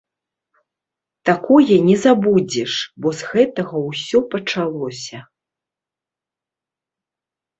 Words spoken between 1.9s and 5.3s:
забудзеш, бо з гэтага ўсё пачалося.